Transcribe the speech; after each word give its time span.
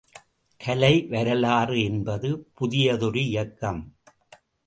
கலை 0.61 1.07
வரலாறு 1.09 1.83
என்பது 1.83 2.29
புதியதொரு 2.53 3.21
இயக்கம். 3.25 3.81